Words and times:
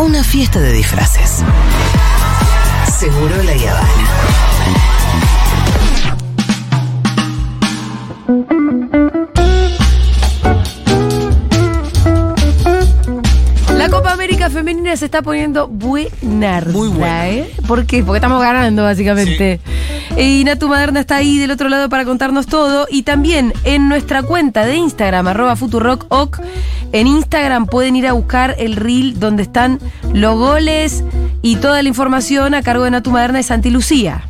una 0.00 0.22
fiesta 0.22 0.60
de 0.60 0.72
disfraces. 0.72 1.42
Seguro 2.98 3.42
la 3.42 3.52
Habana. 3.52 3.88
La 13.76 13.88
Copa 13.88 14.12
América 14.12 14.50
Femenina 14.50 14.96
se 14.96 15.06
está 15.06 15.22
poniendo 15.22 15.66
buenarda. 15.66 16.72
Muy 16.72 16.88
buena. 16.88 17.28
¿eh? 17.28 17.52
¿Por 17.66 17.84
qué? 17.84 18.04
Porque 18.04 18.18
estamos 18.18 18.40
ganando, 18.40 18.84
básicamente. 18.84 19.60
Y 20.18 20.42
Natu 20.42 20.66
Maderna 20.66 20.98
está 20.98 21.16
ahí 21.16 21.38
del 21.38 21.52
otro 21.52 21.68
lado 21.68 21.88
para 21.88 22.04
contarnos 22.04 22.48
todo. 22.48 22.88
Y 22.90 23.04
también 23.04 23.52
en 23.62 23.88
nuestra 23.88 24.24
cuenta 24.24 24.66
de 24.66 24.74
Instagram, 24.74 25.28
arroba 25.28 25.54
futurock, 25.54 26.40
en 26.90 27.06
Instagram 27.06 27.66
pueden 27.66 27.94
ir 27.94 28.08
a 28.08 28.14
buscar 28.14 28.56
el 28.58 28.74
reel 28.74 29.20
donde 29.20 29.44
están 29.44 29.78
los 30.12 30.36
goles 30.36 31.04
y 31.40 31.56
toda 31.56 31.82
la 31.82 31.88
información 31.88 32.54
a 32.54 32.62
cargo 32.62 32.82
de 32.82 32.90
Natu 32.90 33.12
Maderna 33.12 33.38
y 33.38 33.44
Santi 33.44 33.70
Lucía. 33.70 34.24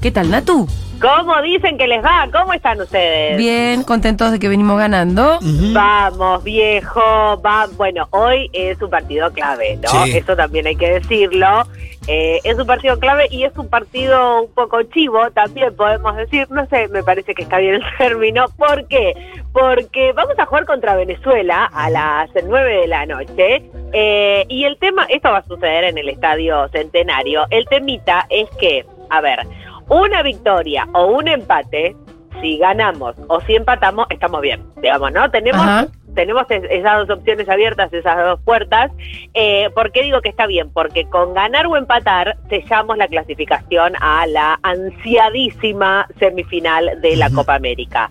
¿Qué 0.00 0.12
tal, 0.12 0.30
Natu? 0.30 0.68
¿Cómo 1.00 1.40
dicen 1.42 1.78
que 1.78 1.86
les 1.86 2.04
va? 2.04 2.28
¿Cómo 2.32 2.52
están 2.52 2.80
ustedes? 2.80 3.36
Bien, 3.36 3.82
contentos 3.82 4.30
de 4.30 4.38
que 4.38 4.48
venimos 4.48 4.78
ganando. 4.78 5.38
Vamos, 5.72 6.44
viejo. 6.44 7.00
Va. 7.44 7.66
Bueno, 7.76 8.06
hoy 8.10 8.50
es 8.52 8.80
un 8.80 8.90
partido 8.90 9.32
clave, 9.32 9.78
¿no? 9.82 10.04
Sí. 10.04 10.16
Eso 10.16 10.36
también 10.36 10.66
hay 10.66 10.76
que 10.76 10.92
decirlo. 11.00 11.66
Eh, 12.08 12.40
es 12.42 12.58
un 12.58 12.66
partido 12.66 12.98
clave 12.98 13.28
y 13.30 13.44
es 13.44 13.54
un 13.58 13.68
partido 13.68 14.42
un 14.42 14.54
poco 14.54 14.82
chivo, 14.84 15.30
también 15.32 15.76
podemos 15.76 16.16
decir. 16.16 16.50
No 16.50 16.66
sé, 16.66 16.88
me 16.88 17.02
parece 17.02 17.34
que 17.34 17.42
está 17.42 17.58
bien 17.58 17.74
el 17.74 17.82
término. 17.98 18.46
¿Por 18.56 18.88
qué? 18.88 19.14
Porque 19.52 20.12
vamos 20.12 20.38
a 20.38 20.46
jugar 20.46 20.64
contra 20.64 20.96
Venezuela 20.96 21.68
a 21.72 21.90
las 21.90 22.30
9 22.42 22.80
de 22.80 22.86
la 22.86 23.04
noche. 23.04 23.62
Eh, 23.92 24.46
y 24.48 24.64
el 24.64 24.78
tema, 24.78 25.04
esto 25.10 25.30
va 25.30 25.38
a 25.38 25.44
suceder 25.44 25.84
en 25.84 25.98
el 25.98 26.08
Estadio 26.08 26.66
Centenario. 26.68 27.44
El 27.50 27.66
temita 27.66 28.26
es 28.30 28.48
que, 28.58 28.86
a 29.10 29.20
ver, 29.20 29.40
una 29.88 30.22
victoria 30.22 30.88
o 30.94 31.08
un 31.08 31.28
empate, 31.28 31.94
si 32.40 32.56
ganamos 32.56 33.16
o 33.28 33.40
si 33.42 33.54
empatamos, 33.54 34.06
estamos 34.08 34.40
bien, 34.40 34.62
digamos, 34.80 35.12
¿no? 35.12 35.30
Tenemos, 35.30 35.60
Ajá. 35.60 35.86
Tenemos 36.18 36.50
es- 36.50 36.64
esas 36.68 37.06
dos 37.06 37.16
opciones 37.18 37.48
abiertas, 37.48 37.92
esas 37.92 38.16
dos 38.16 38.40
puertas. 38.40 38.90
Eh, 39.34 39.70
¿Por 39.72 39.92
qué 39.92 40.02
digo 40.02 40.20
que 40.20 40.28
está 40.28 40.48
bien? 40.48 40.68
Porque 40.72 41.04
con 41.04 41.32
ganar 41.32 41.68
o 41.68 41.76
empatar 41.76 42.36
sellamos 42.50 42.96
la 42.98 43.06
clasificación 43.06 43.92
a 44.00 44.26
la 44.26 44.58
ansiadísima 44.64 46.08
semifinal 46.18 47.00
de 47.00 47.14
la 47.14 47.30
Copa 47.30 47.54
América. 47.54 48.10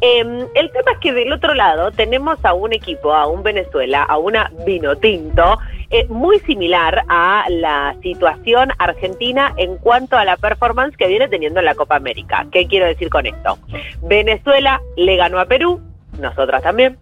Eh, 0.00 0.20
el 0.54 0.70
tema 0.70 0.92
es 0.92 0.98
que 1.00 1.12
del 1.12 1.32
otro 1.32 1.52
lado 1.54 1.90
tenemos 1.90 2.38
a 2.44 2.54
un 2.54 2.72
equipo, 2.72 3.12
a 3.12 3.26
un 3.26 3.42
Venezuela, 3.42 4.04
a 4.04 4.18
una 4.18 4.52
vino 4.64 4.94
tinto, 4.94 5.58
eh, 5.90 6.06
muy 6.08 6.38
similar 6.40 7.02
a 7.08 7.44
la 7.48 7.96
situación 8.02 8.70
argentina 8.78 9.52
en 9.56 9.78
cuanto 9.78 10.16
a 10.16 10.24
la 10.24 10.36
performance 10.36 10.96
que 10.96 11.08
viene 11.08 11.26
teniendo 11.26 11.58
en 11.58 11.66
la 11.66 11.74
Copa 11.74 11.96
América. 11.96 12.46
¿Qué 12.52 12.68
quiero 12.68 12.86
decir 12.86 13.08
con 13.08 13.26
esto? 13.26 13.58
Venezuela 14.02 14.80
le 14.96 15.16
ganó 15.16 15.40
a 15.40 15.46
Perú, 15.46 15.80
nosotras 16.18 16.62
también. 16.62 16.98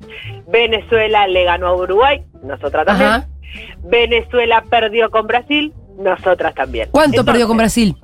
Venezuela 0.46 1.26
le 1.26 1.44
ganó 1.44 1.68
a 1.68 1.74
Uruguay, 1.76 2.24
nosotras 2.42 2.86
también. 2.86 3.10
Ajá. 3.10 3.28
Venezuela 3.84 4.64
perdió 4.68 5.10
con 5.10 5.26
Brasil, 5.26 5.72
nosotras 5.98 6.54
también. 6.54 6.88
¿Cuánto 6.90 7.24
perdió 7.24 7.46
con 7.46 7.56
Brasil? 7.56 7.96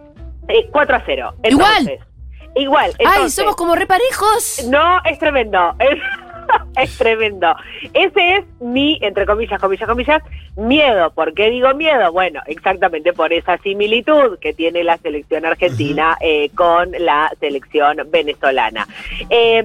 Brasil? 0.47 0.69
4 0.73 0.97
a 0.97 1.03
0. 1.05 1.35
Igual. 1.45 1.71
Entonces, 1.81 2.13
Igual. 2.55 2.93
¡Ay, 2.99 3.07
entonces- 3.07 3.35
somos 3.35 3.57
como 3.57 3.75
reparejos! 3.75 4.67
no, 4.69 4.99
es 5.05 5.19
tremendo. 5.19 5.75
Es, 5.79 5.99
es 6.77 6.97
tremendo. 6.97 7.55
Ese 7.93 8.37
es 8.37 8.45
mi, 8.61 8.99
entre 9.03 9.27
comillas, 9.27 9.61
comillas, 9.61 9.89
comillas, 9.89 10.23
miedo. 10.57 11.11
¿Por 11.13 11.35
qué 11.35 11.51
digo 11.51 11.73
miedo? 11.75 12.13
Bueno, 12.13 12.41
exactamente 12.47 13.13
por 13.13 13.33
esa 13.33 13.59
similitud 13.59 14.39
que 14.39 14.53
tiene 14.53 14.85
la 14.85 14.97
selección 14.99 15.45
argentina 15.45 16.17
eh, 16.21 16.51
con 16.55 16.93
la 16.99 17.33
selección 17.41 17.99
venezolana. 18.11 18.87
Eh, 19.29 19.63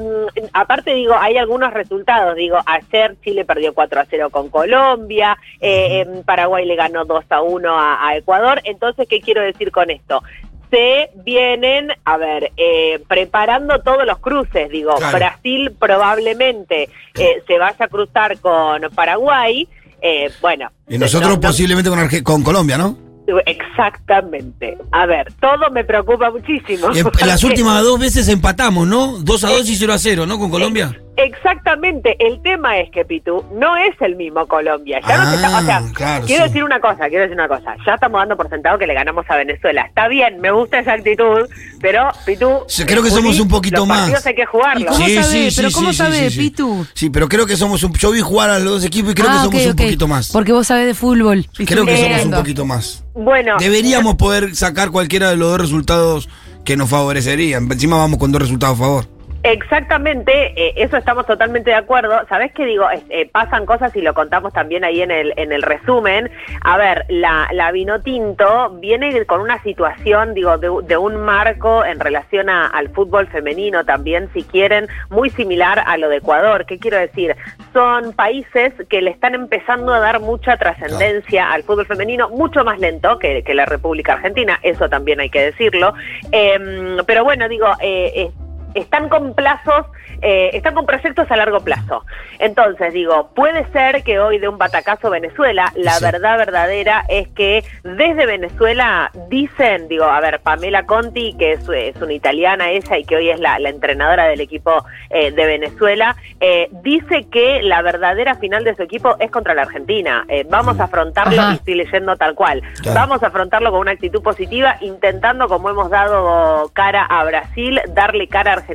aparte, 0.53 0.93
digo, 0.93 1.15
hay 1.17 1.37
algunos 1.37 1.73
resultados. 1.73 2.35
Digo, 2.35 2.57
ayer 2.65 3.15
Chile 3.23 3.45
perdió 3.45 3.73
4 3.73 4.01
a 4.01 4.05
0 4.05 4.29
con 4.29 4.49
Colombia, 4.49 5.37
eh, 5.59 6.05
en 6.05 6.23
Paraguay 6.23 6.65
le 6.65 6.75
ganó 6.75 7.05
2 7.05 7.25
a 7.29 7.41
1 7.41 7.79
a, 7.79 8.07
a 8.07 8.17
Ecuador. 8.17 8.61
Entonces, 8.63 9.07
¿qué 9.07 9.21
quiero 9.21 9.41
decir 9.41 9.71
con 9.71 9.89
esto? 9.89 10.23
Se 10.69 11.09
vienen, 11.23 11.89
a 12.05 12.17
ver, 12.17 12.51
eh, 12.57 12.99
preparando 13.07 13.79
todos 13.81 14.05
los 14.05 14.19
cruces. 14.19 14.69
Digo, 14.69 14.95
Claro. 14.95 15.17
Brasil 15.17 15.71
probablemente 15.79 16.89
eh, 17.15 17.41
se 17.47 17.57
vaya 17.57 17.85
a 17.85 17.87
cruzar 17.87 18.37
con 18.39 18.81
Paraguay. 18.95 19.67
Eh, 20.01 20.29
bueno. 20.41 20.69
Y 20.87 20.97
nosotros 20.97 21.29
no- 21.29 21.35
no- 21.35 21.41
posiblemente 21.41 21.89
con, 21.89 21.99
Arge- 21.99 22.23
con 22.23 22.43
Colombia, 22.43 22.77
¿no? 22.77 22.97
Exactamente. 23.45 24.77
A 24.91 25.05
ver, 25.05 25.31
todo 25.39 25.69
me 25.71 25.83
preocupa 25.83 26.29
muchísimo. 26.31 26.89
En, 26.95 27.05
las 27.27 27.43
últimas 27.43 27.83
dos 27.83 27.99
veces 27.99 28.27
empatamos, 28.29 28.87
¿no? 28.87 29.17
2 29.19 29.43
a 29.43 29.49
2 29.49 29.69
y 29.69 29.75
0 29.75 29.93
a 29.93 29.97
0, 29.97 30.25
¿no? 30.25 30.39
Con 30.39 30.49
Colombia. 30.49 30.99
Exactamente, 31.17 32.15
el 32.19 32.41
tema 32.41 32.77
es 32.79 32.89
que 32.91 33.03
Pitu 33.03 33.43
no 33.53 33.75
es 33.75 33.95
el 34.01 34.15
mismo 34.15 34.47
Colombia. 34.47 34.99
Ya 35.07 35.17
no 35.17 35.29
se 35.29 35.35
está- 35.35 35.57
o 35.57 35.61
sea, 35.63 35.77
Ah, 35.77 35.91
claro, 35.93 36.25
quiero 36.25 36.43
sí. 36.43 36.49
decir 36.49 36.63
una 36.63 36.79
cosa, 36.79 37.09
quiero 37.09 37.23
decir 37.23 37.33
una 37.37 37.47
cosa. 37.47 37.75
Ya 37.85 37.93
estamos 37.95 38.19
dando 38.21 38.37
por 38.37 38.49
sentado 38.49 38.77
que 38.77 38.87
le 38.87 38.93
ganamos 38.93 39.25
a 39.29 39.35
Venezuela. 39.35 39.81
Está 39.83 40.07
bien, 40.07 40.39
me 40.39 40.51
gusta 40.51 40.79
esa 40.79 40.93
actitud, 40.93 41.47
pero 41.81 42.09
Pitu. 42.25 42.49
Sí, 42.67 42.85
creo 42.85 43.01
que 43.03 43.09
Juli, 43.09 43.21
somos 43.21 43.39
un 43.39 43.47
poquito 43.47 43.77
los 43.77 43.87
más. 43.87 43.99
partidos 44.01 44.25
hay 44.25 44.35
que 44.35 44.41
¿Y 44.41 44.45
jugarlos. 44.45 44.95
cómo 44.97 45.07
sabe? 45.23 45.49
¿Pero 45.55 45.71
cómo 45.71 45.93
sabe, 45.93 46.31
Pitu? 46.31 46.87
Sí, 46.93 47.09
pero 47.09 47.27
creo 47.27 47.45
que 47.45 47.57
somos 47.57 47.83
un. 47.83 47.93
Yo 47.93 48.11
vi 48.11 48.21
jugar 48.21 48.49
a 48.49 48.59
los 48.59 48.73
dos 48.75 48.85
equipos 48.85 49.11
y 49.11 49.15
creo 49.15 49.27
que 49.27 49.33
Ah, 49.37 49.43
somos 49.43 49.61
ok, 49.65 49.69
un 49.71 49.75
poquito 49.75 50.07
más. 50.07 50.31
Porque 50.31 50.51
vos 50.53 50.67
sabés 50.67 50.85
de 50.85 50.93
fútbol. 50.93 51.45
Creo 51.65 51.85
que 51.85 51.93
Eh, 51.95 52.03
somos 52.03 52.25
un 52.25 52.31
poquito 52.31 52.65
más. 52.65 53.03
Bueno, 53.15 53.55
Deberíamos 53.59 54.15
poder 54.15 54.55
sacar 54.55 54.91
cualquiera 54.91 55.29
de 55.31 55.37
los 55.37 55.49
dos 55.49 55.59
resultados 55.59 56.29
que 56.63 56.77
nos 56.77 56.89
favorecerían. 56.89 57.71
Encima 57.71 57.97
vamos 57.97 58.19
con 58.19 58.31
dos 58.31 58.41
resultados 58.41 58.77
a 58.77 58.79
favor. 58.79 59.16
Exactamente, 59.43 60.31
eh, 60.55 60.73
eso 60.77 60.97
estamos 60.97 61.25
totalmente 61.25 61.69
de 61.69 61.75
acuerdo. 61.75 62.19
¿Sabés 62.27 62.51
qué 62.53 62.65
digo? 62.65 62.85
Eh, 63.09 63.29
pasan 63.31 63.65
cosas 63.65 63.95
y 63.95 64.01
lo 64.01 64.13
contamos 64.13 64.51
también 64.51 64.83
ahí 64.83 65.01
en 65.01 65.11
el, 65.11 65.33
en 65.37 65.51
el 65.51 65.61
resumen. 65.61 66.29
A 66.61 66.77
ver, 66.77 67.05
la, 67.09 67.47
la 67.53 67.71
vino 67.71 68.01
tinto 68.01 68.71
viene 68.81 69.25
con 69.25 69.39
una 69.41 69.61
situación, 69.63 70.33
digo, 70.33 70.57
de, 70.57 70.69
de 70.83 70.97
un 70.97 71.17
marco 71.17 71.85
en 71.85 71.99
relación 71.99 72.49
a- 72.49 72.67
al 72.67 72.89
fútbol 72.89 73.27
femenino 73.27 73.85
también, 73.85 74.29
si 74.33 74.43
quieren, 74.43 74.87
muy 75.09 75.29
similar 75.29 75.81
a 75.85 75.97
lo 75.97 76.09
de 76.09 76.17
Ecuador. 76.17 76.65
¿Qué 76.65 76.77
quiero 76.79 76.97
decir? 76.97 77.35
Son 77.73 78.13
países 78.13 78.73
que 78.89 79.01
le 79.01 79.11
están 79.11 79.33
empezando 79.35 79.93
a 79.93 79.99
dar 79.99 80.19
mucha 80.19 80.57
trascendencia 80.57 81.51
al 81.51 81.63
fútbol 81.63 81.85
femenino, 81.85 82.29
mucho 82.29 82.63
más 82.65 82.79
lento 82.79 83.17
que, 83.19 83.43
que 83.43 83.53
la 83.53 83.65
República 83.65 84.13
Argentina, 84.13 84.59
eso 84.63 84.89
también 84.89 85.19
hay 85.19 85.29
que 85.29 85.41
decirlo. 85.41 85.93
Em, 86.31 86.97
pero 87.05 87.23
bueno, 87.23 87.47
digo, 87.47 87.67
eh, 87.79 88.11
eh, 88.15 88.31
están 88.77 89.09
con 89.09 89.33
plazos, 89.33 89.85
eh, 90.21 90.51
están 90.53 90.73
con 90.75 90.85
proyectos 90.85 91.29
a 91.29 91.35
largo 91.37 91.59
plazo. 91.61 92.05
Entonces, 92.39 92.93
digo, 92.93 93.29
puede 93.35 93.65
ser 93.71 94.03
que 94.03 94.19
hoy 94.19 94.37
de 94.39 94.47
un 94.47 94.57
batacazo 94.57 95.09
Venezuela, 95.09 95.71
la 95.75 95.93
Sí. 95.93 96.03
verdad 96.05 96.37
verdadera 96.37 97.03
es 97.09 97.27
que 97.29 97.63
desde 97.83 98.25
Venezuela 98.25 99.11
dicen, 99.29 99.87
digo, 99.87 100.05
a 100.05 100.19
ver, 100.19 100.39
Pamela 100.41 100.83
Conti, 100.85 101.35
que 101.37 101.53
es, 101.53 101.67
es 101.69 101.95
una 102.01 102.13
italiana 102.13 102.69
ella 102.69 102.97
y 102.97 103.03
que 103.05 103.15
hoy 103.15 103.29
es 103.29 103.39
la, 103.39 103.59
la 103.59 103.69
entrenadora 103.69 104.25
del 104.27 104.41
equipo 104.41 104.85
eh, 105.09 105.31
de 105.31 105.45
Venezuela, 105.45 106.15
eh, 106.39 106.69
dice 106.83 107.25
que 107.31 107.61
la 107.63 107.81
verdadera 107.81 108.35
final 108.35 108.63
de 108.63 108.75
su 108.75 108.83
equipo 108.83 109.15
es 109.19 109.31
contra 109.31 109.53
la 109.53 109.63
Argentina. 109.63 110.25
Vamos 110.49 110.79
a 110.79 110.83
afrontarlo, 110.85 111.41
Ajá. 111.41 111.51
y 111.53 111.55
estoy 111.55 111.75
leyendo 111.75 112.15
tal 112.15 112.35
cual, 112.35 112.61
Claro. 112.81 112.99
vamos 112.99 113.23
a 113.23 113.27
afrontarlo 113.27 113.71
con 113.71 113.79
una 113.81 113.91
actitud 113.91 114.21
positiva, 114.21 114.77
intentando, 114.81 115.47
como 115.47 115.69
hemos 115.69 115.89
dado 115.89 116.69
cara 116.73 117.03
a 117.05 117.23
Brasil, 117.23 117.81
darle 117.89 118.27
cara 118.27 118.51
a 118.51 118.53
Argentina 118.55 118.66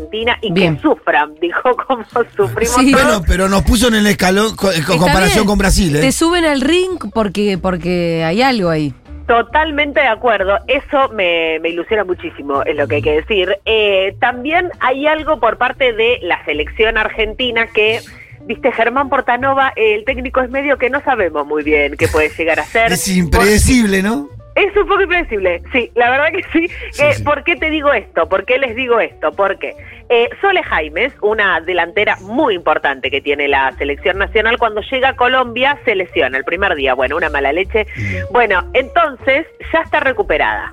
y 0.42 0.52
Bien. 0.52 0.76
que 0.76 0.82
sufran, 0.82 1.34
dijo 1.40 1.76
como 1.86 2.04
sufrimos 2.36 2.74
Sí. 2.76 2.92
todos. 2.92 3.04
Bueno, 3.04 3.22
pero 3.26 3.48
nos 3.48 3.62
puso 3.62 3.88
en 3.88 3.94
el 3.94 4.06
escalón 4.06 4.56
co- 4.56 4.72
en 4.72 4.82
comparación 4.84 5.34
bien. 5.42 5.46
con 5.46 5.58
Brasil, 5.58 5.96
¿eh? 5.96 6.00
Te 6.00 6.12
suben 6.12 6.44
al 6.44 6.60
ring 6.60 6.98
porque, 7.12 7.58
porque 7.58 8.22
hay 8.24 8.42
algo 8.42 8.70
ahí. 8.70 8.94
Totalmente 9.26 10.00
de 10.00 10.08
acuerdo, 10.08 10.58
eso 10.66 11.08
me, 11.14 11.58
me 11.60 11.68
ilusiona 11.70 12.04
muchísimo, 12.04 12.62
es 12.64 12.76
lo 12.76 12.88
que 12.88 12.96
hay 12.96 13.02
que 13.02 13.12
decir. 13.12 13.56
Eh, 13.64 14.16
también 14.20 14.70
hay 14.80 15.06
algo 15.06 15.38
por 15.38 15.58
parte 15.58 15.92
de 15.92 16.18
la 16.22 16.44
selección 16.44 16.98
argentina 16.98 17.66
que, 17.68 18.00
viste, 18.46 18.72
Germán 18.72 19.08
Portanova, 19.08 19.72
el 19.76 20.04
técnico 20.04 20.40
es 20.40 20.50
medio 20.50 20.76
que 20.76 20.90
no 20.90 21.00
sabemos 21.02 21.46
muy 21.46 21.62
bien 21.62 21.96
qué 21.96 22.08
puede 22.08 22.30
llegar 22.36 22.58
a 22.60 22.64
ser. 22.64 22.92
Es 22.92 23.06
impredecible, 23.08 24.02
¿no? 24.02 24.28
Es 24.54 24.76
un 24.76 24.86
poco 24.86 25.00
impredecible, 25.02 25.62
sí, 25.72 25.90
la 25.94 26.10
verdad 26.10 26.26
que 26.30 26.42
sí. 26.52 26.68
Sí, 26.92 27.02
Eh, 27.02 27.14
sí. 27.14 27.22
¿Por 27.24 27.42
qué 27.42 27.56
te 27.56 27.70
digo 27.70 27.92
esto? 27.92 28.28
¿Por 28.28 28.44
qué 28.44 28.58
les 28.58 28.76
digo 28.76 29.00
esto? 29.00 29.32
Porque 29.32 29.74
eh, 30.10 30.28
Sole 30.42 30.62
Jaimes, 30.62 31.12
una 31.22 31.60
delantera 31.60 32.16
muy 32.20 32.54
importante 32.54 33.10
que 33.10 33.20
tiene 33.22 33.48
la 33.48 33.72
selección 33.78 34.18
nacional, 34.18 34.58
cuando 34.58 34.82
llega 34.82 35.10
a 35.10 35.16
Colombia 35.16 35.78
se 35.86 35.94
lesiona 35.94 36.36
el 36.36 36.44
primer 36.44 36.74
día. 36.74 36.92
Bueno, 36.94 37.16
una 37.16 37.30
mala 37.30 37.52
leche. 37.52 37.86
Bueno, 38.30 38.62
entonces 38.74 39.46
ya 39.72 39.80
está 39.80 40.00
recuperada. 40.00 40.70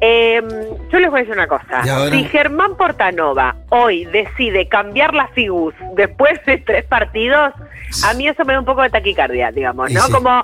Eh, 0.00 0.42
yo 0.90 0.98
les 0.98 1.10
voy 1.10 1.20
a 1.20 1.22
decir 1.22 1.34
una 1.34 1.46
cosa. 1.46 1.82
Si 2.10 2.24
Germán 2.24 2.76
Portanova 2.76 3.54
hoy 3.68 4.04
decide 4.06 4.68
cambiar 4.68 5.14
la 5.14 5.28
FIGUS 5.28 5.74
después 5.94 6.44
de 6.46 6.58
tres 6.58 6.84
partidos, 6.86 7.52
a 8.08 8.14
mí 8.14 8.26
eso 8.26 8.44
me 8.44 8.54
da 8.54 8.58
un 8.58 8.64
poco 8.64 8.82
de 8.82 8.90
taquicardia, 8.90 9.52
digamos, 9.52 9.92
¿no? 9.92 10.00
Como 10.10 10.42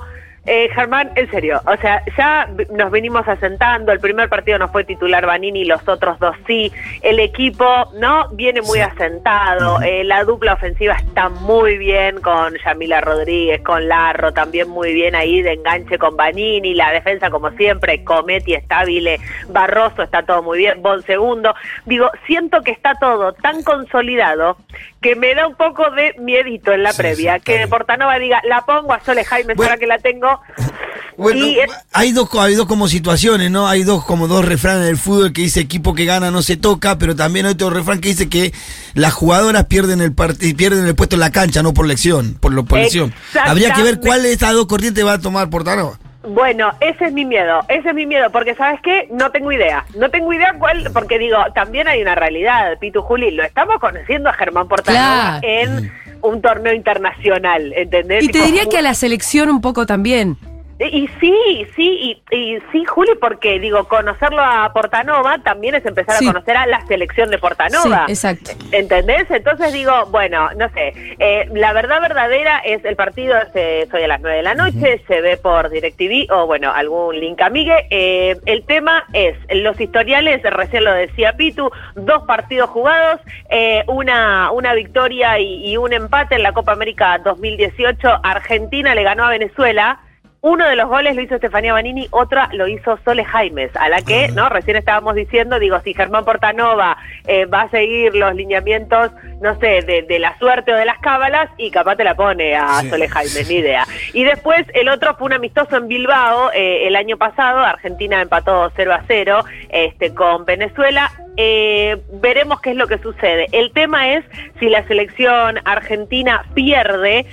Eh, 0.51 0.71
Germán, 0.75 1.11
en 1.15 1.31
serio, 1.31 1.61
o 1.67 1.77
sea, 1.77 2.03
ya 2.17 2.49
nos 2.71 2.91
venimos 2.91 3.29
asentando, 3.29 3.93
el 3.93 4.01
primer 4.01 4.31
partido 4.31 4.59
no 4.59 4.69
fue 4.69 4.83
titular 4.83 5.27
Vanini, 5.27 5.67
los 5.67 5.87
otros 5.87 6.19
dos 6.21 6.35
sí, 6.47 6.73
el 7.03 7.21
equipo 7.21 7.67
no 8.01 8.31
viene 8.31 8.63
muy 8.63 8.79
asentado, 8.81 9.83
eh, 9.83 10.05
la 10.05 10.25
dupla 10.25 10.55
ofensiva 10.55 10.95
está 10.95 11.29
muy 11.29 11.77
bien 11.77 12.23
con 12.23 12.55
Yamila 12.65 13.03
Rodríguez, 13.03 13.61
con 13.61 13.89
Larro, 13.89 14.33
también 14.33 14.71
muy 14.71 14.95
bien 14.95 15.15
ahí 15.15 15.43
de 15.43 15.53
enganche 15.53 15.99
con 15.99 16.17
Vanini, 16.17 16.73
la 16.73 16.93
defensa 16.93 17.29
como 17.29 17.51
siempre, 17.51 18.03
Cometti 18.03 18.55
estable, 18.55 19.21
Barroso 19.51 20.03
está 20.03 20.23
todo 20.23 20.43
muy 20.43 20.61
bien, 20.61 20.81
Bon 20.81 21.03
segundo, 21.03 21.55
digo, 21.85 22.11
siento 22.27 22.63
que 22.63 22.71
está 22.71 22.95
todo 22.95 23.35
tan 23.35 23.63
consolidado 23.63 24.57
que 25.01 25.15
me 25.15 25.35
da 25.35 25.47
un 25.47 25.55
poco 25.55 25.91
de 25.93 26.15
miedito 26.21 26.73
en 26.73 26.83
la 26.83 26.93
Sí, 26.93 26.99
previa, 26.99 27.37
sí, 27.37 27.43
que. 27.45 27.67
Portanova 27.69 28.19
diga, 28.19 28.41
la 28.49 28.65
pongo 28.65 28.93
a 28.93 29.01
Sole 29.05 29.25
Jaime, 29.25 29.55
Bueno. 29.55 29.71
ahora 29.71 29.79
que 29.81 29.87
la 29.87 29.99
tengo, 29.99 30.41
Bueno, 31.17 31.45
Y 31.45 31.59
es- 31.59 31.71
hay 31.93 32.13
dos 32.13 32.29
hay 32.39 32.55
dos 32.55 32.67
como 32.67 32.87
situaciones, 32.87 33.51
¿no? 33.51 33.67
Hay 33.67 33.83
dos 33.83 34.05
como 34.05 34.29
dos 34.29 34.45
refranes 34.45 34.87
del 34.87 34.97
fútbol 34.97 35.33
que 35.33 35.43
dice 35.43 35.59
equipo 35.59 35.93
que 35.93 36.05
gana 36.05 36.31
no 36.31 36.43
se 36.43 36.57
toca, 36.57 36.97
pero 36.97 37.17
también 37.17 37.45
hay 37.47 37.53
otro 37.55 37.71
refrán 37.71 38.01
que 38.01 38.09
dice 38.11 38.29
que 38.29 38.53
las 38.95 39.15
jugadoras 39.15 39.65
pierden 39.65 40.01
el 40.01 40.15
pierden 40.15 40.87
el 40.87 40.95
puesto 40.95 41.17
en 41.17 41.21
la 41.21 41.33
cancha, 41.33 41.61
no 41.63 41.75
por 41.75 41.87
lección, 41.89 42.35
por 42.41 42.53
lo 42.53 42.65
por 42.65 42.79
lesión. 42.79 43.13
Habría 43.45 43.73
que 43.75 43.83
ver 43.83 43.99
cuál 43.99 44.23
de 44.23 44.33
estas 44.33 44.53
dos 44.53 44.67
corrientes 44.67 45.05
va 45.05 45.15
a 45.15 45.19
tomar 45.19 45.51
Portanova. 45.51 45.99
Bueno, 46.29 46.73
ese 46.81 47.07
es 47.07 47.13
mi 47.13 47.25
miedo, 47.25 47.61
ese 47.69 47.89
es 47.89 47.95
mi 47.95 48.05
miedo, 48.05 48.31
porque 48.31 48.55
¿sabes 48.55 48.81
qué? 48.83 49.09
No 49.11 49.31
tengo 49.31 49.51
idea, 49.51 49.85
no 49.97 50.11
tengo 50.11 50.31
idea 50.33 50.55
cuál, 50.59 50.91
porque 50.93 51.19
digo, 51.19 51.39
también 51.55 51.89
hay 51.89 52.03
una 52.03 52.15
realidad, 52.15 52.79
Pitu 52.79 53.01
Juli, 53.01 53.31
lo 53.31 53.43
estamos 53.43 53.77
conociendo 53.81 54.29
a 54.29 54.35
Germán 54.35 54.69
Portanova 54.69 55.39
Claro. 55.41 55.41
en 55.43 55.91
un 56.21 56.43
torneo 56.43 56.75
internacional, 56.75 57.73
¿entendés? 57.75 58.25
Y 58.25 58.29
te 58.29 58.43
diría 58.43 58.67
que 58.67 58.77
a 58.79 58.83
la 58.83 58.93
selección 58.95 59.49
un 59.49 59.61
poco 59.63 59.87
también. 59.87 60.37
Y 60.81 61.09
sí, 61.21 61.67
sí, 61.75 62.23
y, 62.31 62.37
y 62.37 62.59
sí, 62.71 62.85
Juli, 62.85 63.11
porque 63.21 63.59
digo, 63.59 63.85
conocerlo 63.89 64.41
a 64.43 64.73
Portanova 64.73 65.39
también 65.39 65.75
es 65.75 65.85
empezar 65.85 66.15
Sí. 66.17 66.27
a 66.29 66.33
conocer 66.33 66.57
a 66.57 66.67
la 66.67 66.87
selección 66.87 67.31
de 67.31 67.39
Portanova. 67.39 68.05
Sí, 68.07 68.13
exacto. 68.13 68.53
¿Entendés? 68.71 69.29
Entonces 69.31 69.73
digo, 69.73 70.07
bueno, 70.11 70.51
no 70.57 70.69
sé, 70.71 70.93
eh, 71.19 71.49
la 71.53 71.73
verdad 71.73 72.01
verdadera 72.01 72.59
es 72.61 72.85
el 72.85 72.95
partido 72.95 73.37
es 73.55 73.93
hoy 73.93 74.03
a 74.05 74.09
las 74.09 74.21
9 74.21 74.37
de 74.37 74.43
la 74.45 74.55
noche, 74.55 75.03
se 75.09 75.21
ve 75.21 75.37
por 75.37 75.69
DirecTV 75.69 76.33
o 76.33 76.47
bueno, 76.47 76.73
algún 76.73 77.19
link 77.19 77.41
amigue. 77.43 77.87
Eh, 77.91 78.37
el 78.47 78.65
tema 78.65 79.05
es, 79.13 79.37
los 79.51 79.81
historiales, 79.81 80.43
recién 80.45 80.85
lo 80.85 80.93
decía 80.93 81.33
Pitu, 81.33 81.71
dos 81.97 82.23
partidos 82.25 82.71
jugados, 82.71 83.21
eh, 83.51 83.83
una, 83.89 84.53
una 84.53 84.75
victoria 84.75 85.41
y, 85.41 85.67
y 85.73 85.77
un 85.77 85.93
empate 85.93 86.37
en 86.37 86.45
la 86.45 86.53
Copa 86.53 86.71
América 86.73 87.19
2018. 87.19 88.21
Argentina 88.23 88.95
le 88.95 89.03
ganó 89.03 89.25
a 89.25 89.31
Venezuela. 89.31 90.01
Uno 90.41 90.69
de 90.69 90.77
los 90.77 90.89
goles 90.89 91.17
lo 91.17 91.23
hizo 91.23 91.35
Estefanía 91.35 91.73
Banini, 91.73 92.07
otra 92.13 92.49
lo 92.53 92.69
hizo 92.69 92.97
Sole 93.05 93.25
Jaimes, 93.25 93.75
a 93.77 93.89
la 93.89 94.01
que, 94.03 94.29
¿no? 94.29 94.49
Recién 94.49 94.77
estábamos 94.77 95.17
diciendo, 95.17 95.59
digo, 95.59 95.81
si 95.81 95.95
Germán 95.95 96.25
Portanova 96.25 96.97
eh, 97.27 97.45
va 97.47 97.63
a 97.63 97.71
seguir 97.71 98.15
los 98.15 98.35
lineamientos, 98.37 99.11
no 99.41 99.59
sé, 99.59 99.83
de, 99.83 100.03
de 100.09 100.19
la 100.21 100.39
suerte 100.39 100.73
o 100.73 100.77
de 100.77 100.85
las 100.85 100.99
cábalas, 101.01 101.51
y 101.57 101.73
capaz 101.73 101.97
te 101.97 102.05
la 102.05 102.15
pone 102.15 102.55
a 102.55 102.69
Sí. 102.83 102.89
Sole 102.91 103.09
Jaimes, 103.09 103.49
ni 103.49 103.57
idea. 103.57 103.85
Y 104.13 104.23
después 104.23 104.65
el 104.75 104.89
otro 104.89 105.17
fue 105.17 105.27
un 105.27 105.33
amistoso 105.33 105.77
en 105.77 105.89
Bilbao 105.89 106.53
eh, 106.55 106.87
el 106.87 106.95
año 106.95 107.17
pasado, 107.17 107.59
Argentina 107.59 108.23
empató 108.23 108.71
0 108.77 108.93
a 108.95 109.03
0 109.09 109.45
este, 109.71 110.15
con 110.15 110.45
Venezuela. 110.45 111.11
Eh, 111.41 111.97
veremos 112.15 112.61
qué 112.61 112.71
es 112.71 112.77
lo 112.77 112.89
que 112.89 112.99
sucede. 112.99 113.47
El 113.53 113.71
tema 113.73 114.13
es 114.13 114.25
si 114.59 114.69
la 114.69 114.85
selección 114.89 115.61
argentina 115.65 116.45
pierde, 116.55 117.27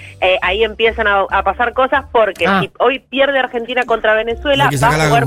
ahí 0.44 0.64
empiezan 0.64 1.08
a, 1.08 1.22
a 1.32 1.42
pasar 1.42 1.74
cosas 1.74 2.06
porque 2.12 2.46
Ah. 2.48 2.60
si 2.62 2.70
hoy 2.78 2.95
pierde 3.00 3.40
Argentina 3.40 3.84
contra 3.86 4.14
Venezuela, 4.14 4.70
que 4.70 4.78
va 4.78 4.88
a 4.90 5.22
jugar 5.22 5.26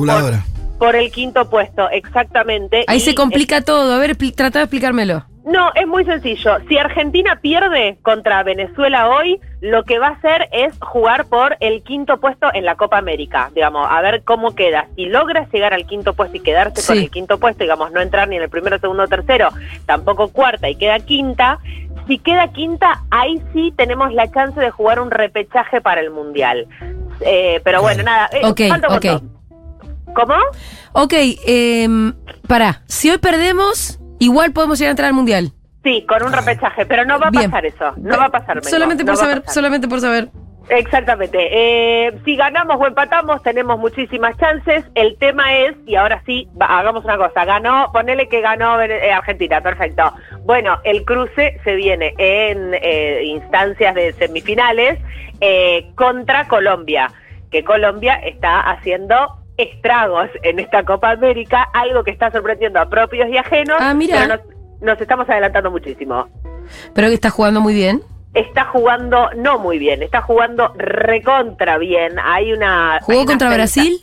por, 0.79 0.95
el 0.97 1.11
quinto 1.11 1.49
puesto, 1.51 1.91
exactamente. 1.91 2.85
Ahí 2.87 2.99
Y, 2.99 3.01
se 3.01 3.15
complica 3.15 3.63
todo. 3.63 3.93
A 3.95 3.99
ver, 3.99 4.17
trata 4.35 4.61
de 4.61 4.65
explicármelo. 4.67 5.25
no, 5.45 5.71
es 5.75 5.87
muy 5.87 6.05
sencillo. 6.05 6.59
Si 6.69 6.77
Argentina 6.79 7.39
pierde 7.41 7.99
contra 8.03 8.43
Venezuela 8.43 9.09
hoy, 9.09 9.41
lo 9.61 9.83
que 9.85 9.99
va 9.99 10.09
a 10.09 10.11
hacer 10.11 10.47
es 10.53 10.75
jugar 10.81 11.25
por 11.27 11.57
el 11.61 11.83
quinto 11.83 12.21
puesto 12.21 12.49
en 12.55 12.65
la 12.65 12.77
Copa 12.77 12.99
América. 12.99 13.51
Digamos, 13.55 13.89
a 13.91 14.01
ver 14.03 14.23
cómo 14.25 14.55
queda. 14.55 14.87
Si 14.95 15.07
logra 15.07 15.49
llegar 15.51 15.73
al 15.75 15.87
quinto 15.87 16.13
puesto 16.13 16.37
y 16.37 16.41
quedarse 16.41 16.87
con 16.87 16.97
Sí. 16.97 17.05
el 17.05 17.11
quinto 17.11 17.39
puesto, 17.41 17.65
digamos, 17.65 17.91
no 17.93 18.01
entrar 18.01 18.29
ni 18.29 18.37
en 18.37 18.43
el 18.43 18.51
primero, 18.51 18.79
segundo, 18.79 19.07
tercero, 19.09 19.49
tampoco 19.87 20.29
cuarta 20.29 20.69
y 20.69 20.77
queda 20.77 21.01
quinta. 21.01 21.59
Si 22.07 22.19
queda 22.19 22.49
quinta, 22.53 23.03
ahí 23.11 23.43
sí 23.53 23.73
tenemos 23.77 24.13
la 24.15 24.31
chance 24.31 24.59
de 24.61 24.71
jugar 24.71 25.01
un 25.01 25.11
repechaje 25.11 25.81
para 25.81 26.01
el 26.01 26.11
Mundial. 26.11 26.67
Eh, 27.21 27.61
pero 27.65 27.81
bueno, 27.83 28.03
nada. 28.03 28.29
eh, 28.33 28.41
Ok, 28.45 28.61
ok. 28.91 29.23
¿Cómo? 30.15 30.35
Ok, 30.93 31.13
eh, 31.15 31.89
pará. 32.47 32.83
Si 32.87 33.11
hoy 33.11 33.19
perdemos, 33.19 33.99
igual 34.19 34.53
podemos 34.53 34.79
llegar 34.79 34.89
a 34.89 34.93
entrar 34.93 35.09
al 35.09 35.15
mundial. 35.15 35.53
Sí, 35.85 36.05
con 36.09 36.23
un 36.25 36.33
repechaje, 36.33 36.87
pero 36.87 37.05
no 37.05 37.19
va 37.21 37.29
a 37.29 37.31
Bien. 37.31 37.51
pasar 37.51 37.67
eso. 37.67 37.93
No 37.99 38.19
va 38.19 38.27
a 38.27 38.31
pasar. 38.31 38.65
Solamente 38.65 39.05
no 39.05 39.13
por 39.13 39.17
saber, 39.21 39.43
solamente 39.47 39.87
por 39.89 40.01
saber. 40.01 40.29
Exactamente. 40.71 41.39
Eh, 41.51 42.13
si 42.27 42.37
ganamos 42.37 42.77
o 42.79 42.87
empatamos, 42.87 43.43
tenemos 43.43 43.79
muchísimas 43.79 44.37
chances. 44.37 44.85
El 44.95 45.17
tema 45.19 45.55
es, 45.57 45.75
y 45.87 45.95
ahora 45.95 46.23
sí, 46.27 46.47
va- 46.61 46.79
hagamos 46.79 47.05
una 47.05 47.17
cosa, 47.17 47.45
ganó, 47.47 47.91
ponele 47.93 48.29
que 48.29 48.43
ganó 48.43 48.79
eh, 48.83 49.11
Argentina, 49.13 49.63
perfecto. 49.63 50.13
Bueno, 50.49 50.79
el 50.83 51.05
cruce 51.05 51.61
se 51.63 51.75
viene 51.75 52.15
en 52.17 52.73
eh, 52.73 53.23
instancias 53.25 53.95
de 53.95 54.15
semifinales 54.15 54.99
eh, 55.43 55.91
contra 55.95 56.49
Colombia, 56.49 57.13
que 57.51 57.63
Colombia 57.63 58.15
está 58.15 58.61
haciendo 58.61 59.15
estragos 59.59 60.31
en 60.43 60.59
esta 60.59 60.85
Copa 60.87 61.11
América, 61.11 61.69
algo 61.75 62.03
que 62.03 62.13
está 62.13 62.31
sorprendiendo 62.31 62.81
a 62.81 62.89
propios 62.89 63.29
y 63.29 63.37
ajenos, 63.37 63.77
Ah, 63.79 63.93
mira. 63.93 64.17
pero 64.23 64.37
nos, 64.37 64.81
nos 64.81 64.99
estamos 65.03 65.29
adelantando 65.29 65.71
muchísimo 65.71 66.27
Pero 66.95 67.09
que 67.09 67.15
está 67.15 67.29
jugando 67.29 67.61
muy 67.61 67.75
bien. 67.75 68.01
está 68.33 68.65
jugando 68.65 69.29
no 69.37 69.59
muy 69.59 69.79
bien, 69.79 70.03
está 70.03 70.23
jugando 70.23 70.73
recontra 70.79 71.77
bien. 71.77 72.19
Hay 72.25 72.55
una. 72.55 73.01
¿Jugó 73.03 73.19
hay 73.19 73.25
una 73.25 73.33
contra 73.33 73.51
Brasil? 73.53 74.01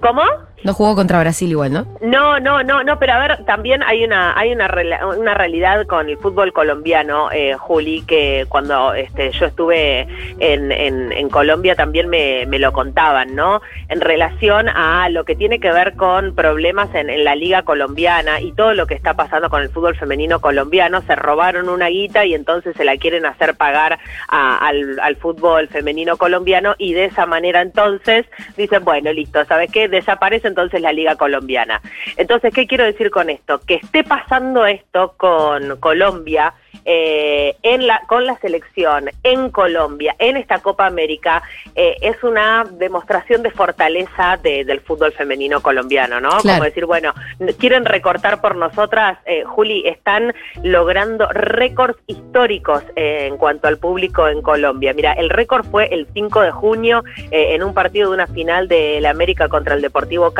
¿Cómo? 0.00 0.22
No 0.62 0.74
jugó 0.74 0.94
contra 0.94 1.20
Brasil 1.20 1.50
igual, 1.50 1.72
¿no? 1.72 1.86
No, 2.02 2.38
no, 2.38 2.62
no, 2.62 2.84
no, 2.84 2.98
pero 2.98 3.14
a 3.14 3.18
ver, 3.18 3.44
también 3.46 3.82
hay 3.82 4.04
una 4.04 4.38
hay 4.38 4.52
una, 4.52 4.68
una 5.16 5.34
realidad 5.34 5.86
con 5.86 6.08
el 6.08 6.18
fútbol 6.18 6.52
colombiano, 6.52 7.30
eh, 7.32 7.54
Juli, 7.54 8.02
que 8.02 8.44
cuando 8.48 8.92
este, 8.92 9.30
yo 9.32 9.46
estuve 9.46 10.06
en, 10.38 10.70
en, 10.70 11.28
Colombia 11.30 11.76
también 11.76 12.08
me, 12.08 12.44
me 12.46 12.58
lo 12.58 12.72
contaban, 12.72 13.34
¿no? 13.34 13.62
En 13.88 14.00
relación 14.00 14.68
a 14.68 15.08
lo 15.08 15.24
que 15.24 15.36
tiene 15.36 15.60
que 15.60 15.72
ver 15.72 15.94
con 15.94 16.34
problemas 16.34 16.94
en, 16.94 17.24
la 17.24 17.34
liga 17.36 17.62
colombiana 17.62 18.40
y 18.40 18.52
todo 18.52 18.74
lo 18.74 18.86
que 18.86 18.94
está 18.94 19.14
pasando 19.14 19.48
con 19.48 19.62
el 19.62 19.70
fútbol 19.70 19.96
femenino 19.96 20.40
colombiano, 20.40 21.00
se 21.02 21.14
robaron 21.16 21.68
una 21.68 21.88
guita 21.88 22.26
y 22.26 22.34
entonces 22.34 22.76
se 22.76 22.84
la 22.84 22.96
quieren 22.96 23.24
hacer 23.24 23.54
pagar 23.54 23.98
al, 24.28 24.98
al 25.00 25.16
fútbol 25.16 25.68
femenino 25.68 26.16
colombiano 26.16 26.74
y 26.76 26.92
de 26.92 27.06
esa 27.06 27.24
manera 27.24 27.62
entonces 27.62 28.26
dicen, 28.56 28.84
bueno, 28.84 29.12
listo, 29.12 29.44
¿sabes 29.46 29.70
qué? 29.72 29.88
Desaparece 29.88 30.49
entonces 30.50 30.80
la 30.82 30.92
liga 30.92 31.16
colombiana. 31.16 31.80
Entonces, 32.16 32.52
¿qué 32.54 32.66
quiero 32.66 32.84
decir 32.84 33.10
con 33.10 33.30
esto? 33.30 33.60
Que 33.66 33.76
esté 33.76 34.04
pasando 34.04 34.66
esto 34.66 35.14
con 35.16 35.76
Colombia, 35.80 36.52
eh, 36.84 37.56
en 37.62 37.86
la, 37.86 38.00
con 38.06 38.24
la 38.24 38.38
selección 38.38 39.10
en 39.22 39.50
Colombia, 39.50 40.14
en 40.18 40.36
esta 40.36 40.60
Copa 40.60 40.86
América, 40.86 41.42
eh, 41.74 41.96
es 42.00 42.22
una 42.22 42.64
demostración 42.70 43.42
de 43.42 43.50
fortaleza 43.50 44.38
de- 44.42 44.64
del 44.64 44.80
fútbol 44.80 45.12
femenino 45.12 45.60
colombiano, 45.60 46.20
¿no? 46.20 46.30
Claro. 46.38 46.58
Como 46.58 46.64
decir, 46.64 46.86
bueno, 46.86 47.12
quieren 47.58 47.84
recortar 47.84 48.40
por 48.40 48.56
nosotras, 48.56 49.18
eh, 49.26 49.44
Juli, 49.44 49.86
están 49.86 50.32
logrando 50.62 51.26
récords 51.32 51.98
históricos 52.06 52.82
eh, 52.96 53.26
en 53.26 53.36
cuanto 53.36 53.68
al 53.68 53.78
público 53.78 54.28
en 54.28 54.40
Colombia. 54.42 54.92
Mira, 54.94 55.12
el 55.12 55.28
récord 55.30 55.66
fue 55.66 55.86
el 55.92 56.06
5 56.14 56.40
de 56.40 56.50
junio 56.50 57.04
eh, 57.30 57.54
en 57.54 57.62
un 57.62 57.74
partido 57.74 58.08
de 58.10 58.14
una 58.14 58.26
final 58.26 58.68
de 58.68 59.00
la 59.00 59.10
América 59.10 59.48
contra 59.48 59.74
el 59.74 59.82
Deportivo 59.82 60.32
Cali, 60.32 60.39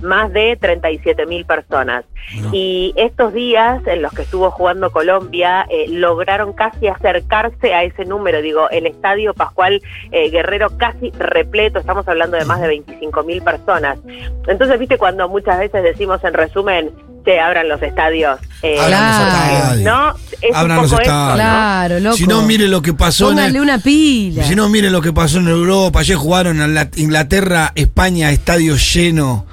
más 0.00 0.32
de 0.32 0.56
37 0.60 1.26
mil 1.26 1.44
personas. 1.44 2.04
Y 2.52 2.92
estos 2.96 3.32
días 3.32 3.86
en 3.86 4.02
los 4.02 4.12
que 4.12 4.22
estuvo 4.22 4.50
jugando 4.50 4.90
Colombia, 4.90 5.66
eh, 5.70 5.86
lograron 5.88 6.52
casi 6.52 6.88
acercarse 6.88 7.72
a 7.72 7.84
ese 7.84 8.04
número. 8.04 8.42
Digo, 8.42 8.68
el 8.70 8.86
estadio 8.86 9.34
Pascual 9.34 9.80
eh, 10.12 10.30
Guerrero 10.30 10.76
casi 10.76 11.10
repleto, 11.12 11.78
estamos 11.78 12.06
hablando 12.06 12.36
de 12.36 12.44
más 12.44 12.60
de 12.60 12.68
25 12.68 13.22
mil 13.22 13.42
personas. 13.42 13.98
Entonces, 14.46 14.78
viste, 14.78 14.98
cuando 14.98 15.28
muchas 15.28 15.58
veces 15.58 15.82
decimos 15.82 16.22
en 16.24 16.34
resumen, 16.34 16.90
se 17.28 17.38
abran 17.38 17.68
los 17.68 17.82
estadios. 17.82 18.40
eh, 18.62 18.78
Abran 18.80 18.90
los 18.90 19.16
Claro. 19.28 19.56
estadios. 19.58 19.84
¿No? 19.84 20.14
Es 20.40 20.56
Abran 20.56 20.76
un 20.78 20.82
los 20.84 20.92
estadios. 20.92 21.28
¿no? 21.28 21.34
Claro, 21.34 22.00
loco. 22.00 22.16
Si 22.16 22.26
no, 22.26 22.42
mire 22.42 22.68
lo 22.68 22.80
que 22.80 22.94
pasó 22.94 23.24
en 23.28 23.36
Póngale 23.36 23.58
el- 23.58 23.62
una 23.62 23.78
pila. 23.78 24.44
Si 24.44 24.54
no, 24.54 24.68
mire 24.70 24.90
lo 24.90 25.02
que 25.02 25.12
pasó 25.12 25.38
en 25.38 25.48
Europa. 25.48 26.00
Ayer 26.00 26.16
jugaron 26.16 26.60
en 26.62 26.72
la- 26.74 26.88
Inglaterra, 26.96 27.72
España, 27.74 28.30
estadio 28.32 28.76
lleno. 28.76 29.44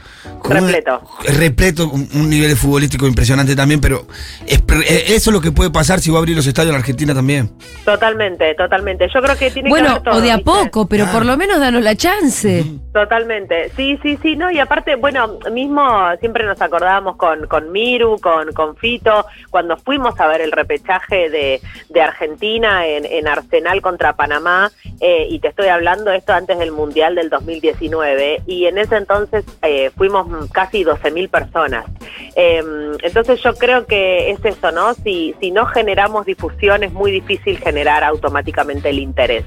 Una- 0.47 0.59
Repleto. 0.59 1.01
repleto, 1.25 1.89
un, 1.89 2.07
un 2.13 2.29
nivel 2.29 2.55
futbolístico 2.55 3.07
impresionante 3.07 3.55
también, 3.55 3.81
pero 3.81 4.05
es 4.47 4.61
pre- 4.61 4.79
eh, 4.81 5.05
eso 5.15 5.29
es 5.29 5.33
lo 5.33 5.41
que 5.41 5.51
puede 5.51 5.69
pasar 5.71 5.99
si 5.99 6.11
va 6.11 6.17
a 6.17 6.19
abrir 6.19 6.35
los 6.35 6.45
estadios 6.47 6.73
en 6.73 6.79
Argentina 6.79 7.13
también. 7.13 7.51
Totalmente, 7.83 8.53
totalmente. 8.55 9.07
Yo 9.13 9.21
creo 9.21 9.35
que 9.37 9.51
tiene 9.51 9.67
que 9.67 9.71
Bueno, 9.71 9.89
haber 9.91 10.03
todo, 10.03 10.15
o 10.15 10.21
de 10.21 10.31
a 10.31 10.37
¿viste? 10.37 10.51
poco, 10.51 10.87
pero 10.87 11.05
por 11.11 11.25
lo 11.25 11.35
menos 11.37 11.59
danos 11.59 11.81
la 11.83 11.95
chance. 11.95 12.63
Totalmente, 12.93 13.71
sí, 13.75 13.99
sí, 14.01 14.17
sí, 14.21 14.35
no, 14.35 14.49
y 14.51 14.59
aparte, 14.59 14.95
bueno, 14.95 15.37
mismo 15.51 15.83
siempre 16.19 16.45
nos 16.45 16.61
acordábamos 16.61 17.17
con, 17.17 17.45
con 17.47 17.71
Miru, 17.71 18.17
con, 18.21 18.53
con 18.53 18.75
Fito, 18.77 19.25
cuando 19.49 19.75
fuimos 19.77 20.19
a 20.19 20.27
ver 20.27 20.41
el 20.41 20.51
repechaje 20.51 21.29
de, 21.29 21.61
de 21.89 22.01
Argentina 22.01 22.85
en, 22.87 23.05
en 23.05 23.27
Arsenal 23.27 23.81
contra 23.81 24.15
Panamá, 24.15 24.71
eh, 24.99 25.27
y 25.29 25.39
te 25.39 25.49
estoy 25.49 25.67
hablando 25.67 26.11
esto 26.11 26.33
antes 26.33 26.57
del 26.57 26.71
Mundial 26.71 27.15
del 27.15 27.29
2019, 27.29 28.43
y 28.45 28.65
en 28.65 28.77
ese 28.77 28.95
entonces 28.95 29.45
eh, 29.61 29.91
fuimos 29.95 30.27
casi 30.51 30.83
12.000 30.83 31.29
personas. 31.29 31.85
Eh, 32.35 32.63
entonces 33.01 33.41
yo 33.41 33.53
creo 33.55 33.85
que 33.85 34.31
es 34.31 34.43
eso, 34.43 34.71
¿no? 34.71 34.93
Si, 34.93 35.35
si 35.39 35.51
no 35.51 35.65
generamos 35.65 36.25
difusión 36.25 36.83
es 36.83 36.91
muy 36.91 37.11
difícil 37.11 37.57
generar 37.57 38.03
automáticamente 38.03 38.89
el 38.89 38.99
interés. 38.99 39.45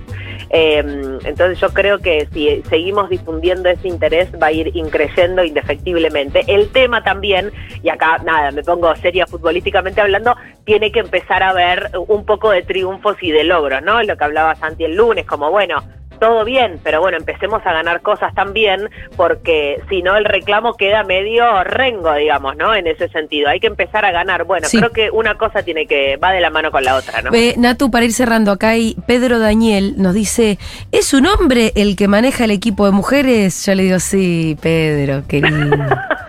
Eh, 0.50 0.78
entonces 1.24 1.60
yo 1.60 1.68
creo 1.70 1.98
que 1.98 2.26
si 2.32 2.62
seguimos 2.68 3.10
difundiendo 3.10 3.68
ese 3.68 3.88
interés 3.88 4.28
va 4.40 4.46
a 4.46 4.52
ir 4.52 4.74
increyendo 4.74 5.44
indefectiblemente. 5.44 6.44
El 6.46 6.70
tema 6.70 7.02
también, 7.02 7.52
y 7.82 7.88
acá 7.88 8.18
nada, 8.24 8.50
me 8.50 8.62
pongo 8.62 8.94
seria 8.96 9.26
futbolísticamente 9.26 10.00
hablando, 10.00 10.36
tiene 10.64 10.90
que 10.90 11.00
empezar 11.00 11.42
a 11.42 11.52
ver 11.52 11.90
un 12.08 12.24
poco 12.24 12.50
de 12.50 12.62
triunfos 12.62 13.16
y 13.20 13.30
de 13.30 13.44
logros, 13.44 13.82
¿no? 13.82 14.02
Lo 14.02 14.16
que 14.16 14.24
hablaba 14.24 14.54
Santi 14.54 14.84
el 14.84 14.94
lunes, 14.94 15.26
como 15.26 15.37
bueno, 15.50 15.76
todo 16.20 16.44
bien, 16.44 16.80
pero 16.82 17.00
bueno, 17.00 17.16
empecemos 17.16 17.64
a 17.64 17.72
ganar 17.72 18.00
cosas 18.02 18.34
también, 18.34 18.90
porque 19.16 19.80
si 19.88 20.02
no 20.02 20.16
el 20.16 20.24
reclamo 20.24 20.74
queda 20.74 21.04
medio 21.04 21.62
rengo, 21.62 22.12
digamos, 22.14 22.56
¿no? 22.56 22.74
En 22.74 22.88
ese 22.88 23.08
sentido, 23.08 23.48
hay 23.48 23.60
que 23.60 23.68
empezar 23.68 24.04
a 24.04 24.10
ganar. 24.10 24.42
Bueno, 24.42 24.66
Sí. 24.66 24.78
creo 24.78 24.90
que 24.90 25.10
una 25.12 25.36
cosa 25.36 25.62
tiene 25.62 25.86
que, 25.86 26.16
va 26.16 26.32
de 26.32 26.40
la 26.40 26.50
mano 26.50 26.72
con 26.72 26.82
la 26.82 26.96
otra, 26.96 27.22
¿no? 27.22 27.32
Eh, 27.32 27.54
Natu, 27.56 27.92
para 27.92 28.04
ir 28.04 28.12
cerrando, 28.12 28.50
acá 28.50 28.70
hay 28.70 28.96
Pedro 29.06 29.38
Daniel 29.38 29.94
nos 29.96 30.12
dice, 30.12 30.58
¿es 30.90 31.14
un 31.14 31.24
hombre 31.26 31.70
el 31.76 31.94
que 31.94 32.08
maneja 32.08 32.46
el 32.46 32.50
equipo 32.50 32.84
de 32.86 32.90
mujeres? 32.90 33.64
Yo 33.64 33.76
le 33.76 33.84
digo, 33.84 34.00
sí, 34.00 34.56
Pedro, 34.60 35.22
querido. 35.28 35.50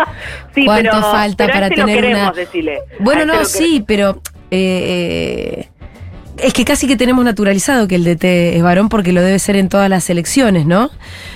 Sí, 0.54 0.66
¿Cuánto 0.66 0.90
pero, 0.92 1.02
falta 1.04 1.46
pero 1.46 1.54
para 1.54 1.68
este 1.68 1.82
tener 1.82 1.96
queremos, 1.96 2.22
una- 2.24 2.32
decile. 2.34 2.80
Bueno, 3.00 3.22
este 3.22 3.38
no, 3.38 3.46
sí, 3.46 3.84
pero 3.88 4.22
eh, 4.52 5.62
eh, 5.62 5.69
es 6.44 6.54
que 6.54 6.66
casi 6.66 6.88
que 6.88 6.96
tenemos 6.96 7.24
naturalizado 7.26 7.88
que 7.88 7.96
el 7.96 8.04
DT 8.04 8.56
es 8.56 8.64
varón 8.64 8.90
porque 8.90 9.14
lo 9.14 9.22
debe 9.22 9.38
ser 9.40 9.56
en 9.56 9.70
todas 9.70 9.90
las 9.90 10.10
elecciones, 10.10 10.66
¿no? 10.66 10.90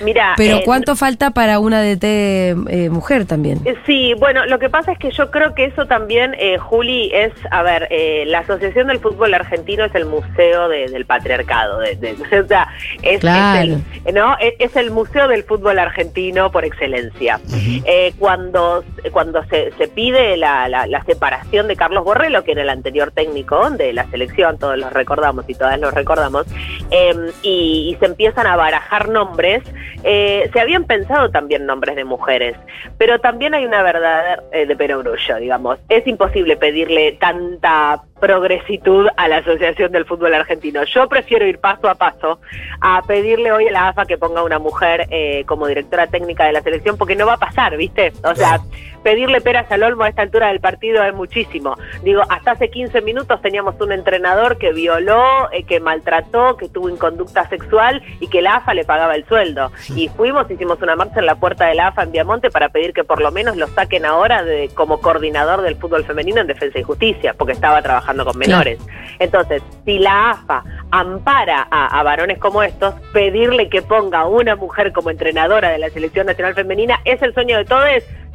Mira, 0.04 0.34
Pero 0.36 0.56
eh, 0.58 0.62
¿cuánto 0.64 0.96
falta 0.96 1.30
para 1.30 1.58
una 1.58 1.80
DT 1.82 2.04
eh, 2.04 2.88
mujer 2.90 3.26
también? 3.26 3.60
Eh, 3.64 3.74
Sí, 3.86 4.14
bueno, 4.18 4.46
lo 4.46 4.58
que 4.58 4.70
pasa 4.70 4.92
es 4.92 4.98
que 4.98 5.10
yo 5.10 5.30
creo 5.30 5.54
que 5.54 5.66
eso 5.66 5.86
también, 5.86 6.34
eh, 6.38 6.56
Juli, 6.58 7.10
es, 7.12 7.32
a 7.50 7.62
ver, 7.62 7.86
eh, 7.90 8.24
la 8.26 8.38
Asociación 8.40 8.86
del 8.86 8.98
Fútbol 8.98 9.34
Argentino 9.34 9.84
es 9.84 9.94
el 9.94 10.06
museo 10.06 10.68
de- 10.68 10.88
del 10.88 11.04
patriarcado, 11.04 11.80
de, 11.80 11.96
de- 11.96 12.12
o 12.40 12.46
sea, 12.48 12.68
es, 13.02 13.20
Claro. 13.20 13.74
es 13.74 13.80
el, 14.06 14.14
¿no? 14.14 14.36
Es, 14.38 14.54
es 14.58 14.76
el 14.76 14.90
museo 14.90 15.28
del 15.28 15.42
fútbol 15.44 15.78
argentino 15.78 16.50
por 16.50 16.64
excelencia. 16.64 17.40
Eh, 17.84 18.12
cuando 18.18 18.84
cuando 19.12 19.44
se, 19.44 19.72
se 19.72 19.88
pide 19.88 20.36
la, 20.36 21.02
separación 21.06 21.68
de 21.68 21.76
Carlos 21.76 22.04
Borrello, 22.04 22.44
que 22.44 22.52
era 22.52 22.62
el 22.62 22.70
anterior 22.70 23.10
técnico 23.10 23.70
de 23.70 23.92
la 23.92 24.06
selección, 24.10 24.58
todos 24.58 24.78
los 24.78 24.92
recordamos 24.92 25.44
y 25.48 25.54
todas 25.54 25.78
los 25.78 25.92
recordamos, 25.92 26.46
eh, 26.90 27.14
y, 27.42 27.90
y 27.90 27.96
se 27.98 28.06
empiezan 28.06 28.46
a 28.46 28.56
barajar 28.56 29.08
nombres, 29.08 29.62
eh, 30.02 30.50
se 30.52 30.60
habían 30.60 30.84
pensado 30.84 31.30
también 31.30 31.64
nombres 31.66 31.96
de 31.96 32.04
mujeres, 32.04 32.56
pero 32.98 33.20
también 33.20 33.54
hay 33.54 33.64
una 33.64 33.82
verdad 33.82 34.42
eh, 34.52 34.66
de 34.66 34.76
perogrullo, 34.76 35.36
digamos. 35.36 35.78
Es 35.88 36.06
imposible 36.06 36.56
pedirle 36.56 37.12
tanta 37.12 38.02
progresitud 38.20 39.08
a 39.16 39.28
la 39.28 39.38
Asociación 39.38 39.92
del 39.92 40.04
Fútbol 40.04 40.34
Argentino. 40.34 40.84
Yo 40.84 41.08
prefiero 41.08 41.46
ir 41.46 41.58
paso 41.58 41.88
a 41.88 41.94
paso 41.94 42.40
a 42.80 43.02
pedirle 43.02 43.52
hoy 43.52 43.68
a 43.68 43.72
la 43.72 43.88
AFA 43.88 44.04
que 44.04 44.18
ponga 44.18 44.42
una 44.42 44.58
mujer 44.58 45.06
eh, 45.10 45.44
como 45.46 45.66
directora 45.66 46.06
técnica 46.06 46.44
de 46.44 46.52
la 46.52 46.62
selección, 46.62 46.96
porque 46.96 47.16
no 47.16 47.26
va 47.26 47.34
a 47.34 47.38
pasar, 47.38 47.76
¿viste? 47.76 48.12
O 48.24 48.34
sea, 48.34 48.60
pedirle 49.04 49.40
peras 49.40 49.70
al 49.70 49.82
olmo 49.84 50.02
a 50.02 50.08
esta 50.08 50.22
altura 50.22 50.48
del 50.48 50.58
partido 50.58 51.04
es 51.04 51.14
muchísimo. 51.14 51.76
Digo, 52.02 52.22
hasta 52.28 52.52
hace 52.52 52.70
15 52.70 53.02
minutos 53.02 53.40
teníamos 53.42 53.80
un 53.80 53.92
entrenador 53.92 54.58
que 54.58 54.72
violó, 54.72 55.52
eh, 55.52 55.62
que 55.64 55.78
maltrató, 55.78 56.56
que 56.56 56.68
tuvo 56.68 56.88
inconducta 56.88 57.48
sexual 57.48 58.02
y 58.18 58.26
que 58.28 58.42
la 58.42 58.56
AFA 58.56 58.74
le 58.74 58.84
pagaba 58.84 59.14
el 59.14 59.24
sueldo. 59.26 59.70
Y 59.94 60.08
fuimos, 60.08 60.50
hicimos 60.50 60.82
una 60.82 60.96
marcha 60.96 61.20
en 61.20 61.26
la 61.26 61.36
puerta 61.36 61.66
de 61.66 61.74
la 61.74 61.88
AFA 61.88 62.02
en 62.02 62.12
Viamonte 62.12 62.50
para 62.50 62.70
pedir 62.70 62.92
que 62.92 63.04
por 63.04 63.20
lo 63.20 63.30
menos 63.30 63.56
lo 63.56 63.68
saquen 63.68 64.06
ahora 64.06 64.42
de, 64.42 64.70
como 64.74 65.00
coordinador 65.00 65.62
del 65.62 65.76
fútbol 65.76 66.04
femenino 66.04 66.40
en 66.40 66.46
Defensa 66.46 66.78
y 66.78 66.82
Justicia, 66.82 67.34
porque 67.36 67.52
estaba 67.52 67.82
trabajando 67.82 68.24
con 68.24 68.38
menores. 68.38 68.80
Entonces, 69.18 69.62
si 69.84 69.98
la 69.98 70.30
AFA 70.30 70.64
ampara 70.90 71.68
a, 71.70 72.00
a 72.00 72.02
varones 72.02 72.38
como 72.38 72.62
estos, 72.62 72.94
pedirle 73.12 73.68
que 73.68 73.82
ponga 73.82 74.26
una 74.26 74.56
mujer 74.56 74.92
como 74.92 75.10
entrenadora 75.10 75.68
de 75.68 75.78
la 75.78 75.90
Selección 75.90 76.26
Nacional 76.26 76.54
Femenina 76.54 77.00
es 77.04 77.20
el 77.22 77.34
sueño 77.34 77.58
de 77.58 77.64
todos. 77.66 77.84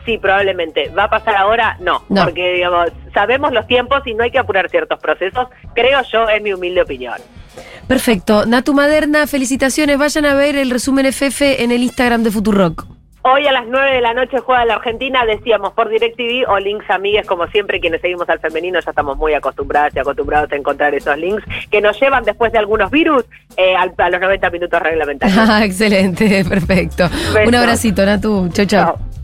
Sí, 0.10 0.18
probablemente. 0.18 0.90
¿Va 0.90 1.04
a 1.04 1.10
pasar 1.10 1.36
ahora? 1.36 1.78
No, 1.80 2.04
No. 2.10 2.24
porque 2.24 2.54
digamos, 2.54 2.88
sabemos 3.14 3.52
los 3.52 3.68
tiempos 3.68 4.02
y 4.08 4.16
no 4.16 4.24
hay 4.24 4.32
que 4.32 4.40
apurar 4.40 4.68
ciertos 4.68 5.00
procesos, 5.00 5.48
creo 5.76 6.02
yo, 6.12 6.28
es 6.28 6.42
mi 6.42 6.52
humilde 6.52 6.82
opinión. 6.82 7.14
Perfecto. 7.88 8.48
Natu 8.48 8.74
Maderna, 8.74 9.28
felicitaciones. 9.28 10.00
Vayan 10.00 10.26
a 10.26 10.34
ver 10.34 10.56
el 10.56 10.72
resumen 10.72 11.06
FF 11.06 11.62
en 11.64 11.72
el 11.72 11.84
Instagram 11.84 12.24
de 12.24 12.32
Futurock. 12.32 12.88
Hoy 13.22 13.46
a 13.46 13.52
las 13.52 13.66
9 13.68 13.92
de 13.96 14.02
la 14.02 14.14
noche 14.16 14.40
juega 14.40 14.64
la 14.66 14.76
Argentina, 14.76 15.26
decíamos 15.26 15.74
por 15.74 15.90
DirecTV 15.90 16.50
o 16.50 16.58
links 16.58 16.90
amigues, 16.90 17.28
como 17.28 17.46
siempre, 17.48 17.80
quienes 17.80 18.02
seguimos 18.02 18.28
al 18.30 18.40
femenino 18.40 18.80
ya 18.80 18.90
estamos 18.90 19.16
muy 19.18 19.34
acostumbradas 19.36 19.94
y 19.96 20.00
acostumbrados 20.00 20.52
a 20.52 20.56
encontrar 20.56 20.96
esos 20.96 21.16
links 21.18 21.44
que 21.70 21.82
nos 21.82 22.00
llevan 22.00 22.24
después 22.24 22.52
de 22.54 22.58
algunos 22.60 22.90
virus 22.90 23.26
eh, 23.58 23.76
a 23.76 24.10
los 24.10 24.22
90 24.22 24.50
minutos 24.50 24.82
reglamentarios. 24.82 25.50
Excelente, 25.62 26.46
perfecto. 26.50 27.10
Beso. 27.34 27.48
Un 27.50 27.56
abracito, 27.56 28.06
Natu. 28.06 28.50
Chau, 28.54 28.66
chau. 28.66 28.86
Chao. 28.86 29.19